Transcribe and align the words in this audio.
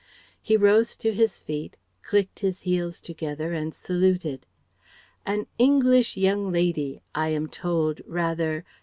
He 0.41 0.57
rose 0.57 0.95
to 0.95 1.13
his 1.13 1.37
feet, 1.37 1.77
clicked 2.01 2.39
his 2.39 2.61
heels 2.63 2.99
together 2.99 3.53
and 3.53 3.71
saluted. 3.71 4.47
"An 5.27 5.45
English 5.59 6.17
young 6.17 6.51
lady, 6.51 7.03
I 7.13 7.29
am 7.29 7.47
told, 7.47 8.01
rather 8.07 8.65